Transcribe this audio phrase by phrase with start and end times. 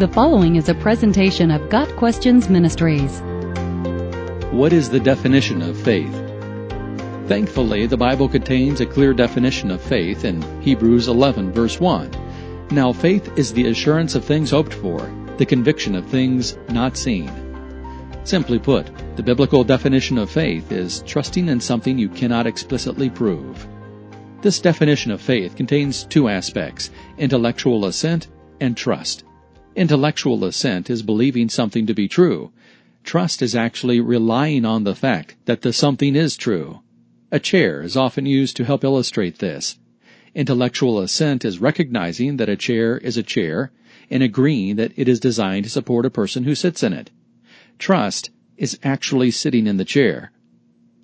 [0.00, 3.20] The following is a presentation of Got Questions Ministries.
[4.50, 6.14] What is the definition of faith?
[7.28, 12.68] Thankfully, the Bible contains a clear definition of faith in Hebrews 11 verse 1.
[12.70, 15.00] Now faith is the assurance of things hoped for,
[15.36, 17.30] the conviction of things not seen.
[18.24, 23.68] Simply put, the biblical definition of faith is trusting in something you cannot explicitly prove.
[24.40, 28.28] This definition of faith contains two aspects, intellectual assent
[28.62, 29.24] and trust.
[29.76, 32.50] Intellectual assent is believing something to be true.
[33.04, 36.80] Trust is actually relying on the fact that the something is true.
[37.30, 39.78] A chair is often used to help illustrate this.
[40.34, 43.70] Intellectual assent is recognizing that a chair is a chair
[44.10, 47.10] and agreeing that it is designed to support a person who sits in it.
[47.78, 50.32] Trust is actually sitting in the chair.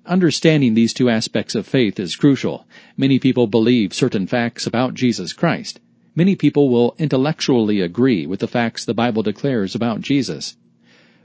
[0.05, 2.67] Understanding these two aspects of faith is crucial.
[2.97, 5.79] Many people believe certain facts about Jesus Christ.
[6.19, 10.57] Many people will intellectually agree with the facts the Bible declares about Jesus.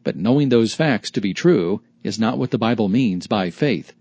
[0.04, 3.94] But knowing those facts to be true is not what the Bible means by faith.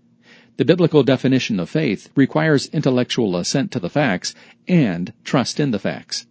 [0.57, 4.35] The biblical definition of faith requires intellectual assent to the facts
[4.67, 6.27] and trust in the facts.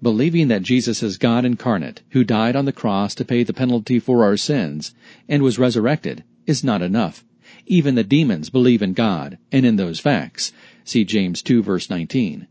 [0.00, 3.98] Believing that Jesus is God incarnate, who died on the cross to pay the penalty
[3.98, 4.94] for our sins,
[5.28, 7.26] and was resurrected, is not enough.
[7.66, 10.54] Even the demons believe in God and in those facts.
[10.82, 12.46] See James 2 verse 19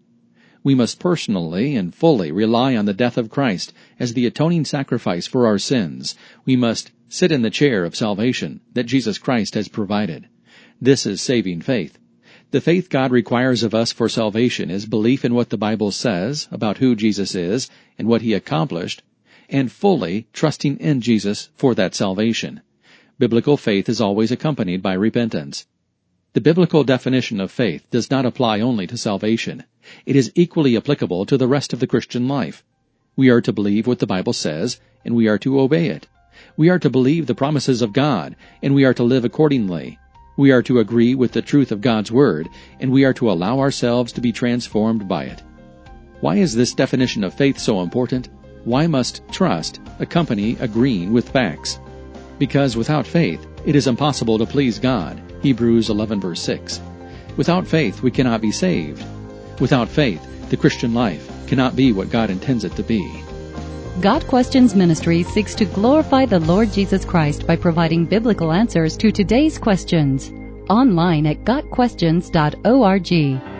[0.65, 5.27] we must personally and fully rely on the death of Christ as the atoning sacrifice
[5.27, 6.15] for our sins.
[6.43, 10.27] We must sit in the chair of salvation that Jesus Christ has provided.
[10.81, 11.99] This is saving faith.
[12.49, 16.47] The faith God requires of us for salvation is belief in what the Bible says
[16.51, 19.03] about who Jesus is and what he accomplished,
[19.47, 22.61] and fully trusting in Jesus for that salvation.
[23.19, 25.67] Biblical faith is always accompanied by repentance.
[26.35, 29.63] The biblical definition of faith does not apply only to salvation.
[30.05, 32.61] It is equally applicable to the rest of the Christian life.
[33.15, 36.09] We are to believe what the Bible says, and we are to obey it.
[36.57, 39.97] We are to believe the promises of God, and we are to live accordingly.
[40.35, 42.49] We are to agree with the truth of God's Word,
[42.81, 45.41] and we are to allow ourselves to be transformed by it.
[46.19, 48.27] Why is this definition of faith so important?
[48.65, 51.79] Why must trust accompany agreeing with facts?
[52.39, 55.21] Because without faith, it is impossible to please God.
[55.41, 56.81] Hebrews 11 verse 6.
[57.37, 59.03] Without faith, we cannot be saved.
[59.59, 63.23] Without faith, the Christian life cannot be what God intends it to be.
[64.01, 69.11] Got Questions Ministry seeks to glorify the Lord Jesus Christ by providing biblical answers to
[69.11, 70.31] today's questions.
[70.69, 73.54] Online at GotQuestions.org.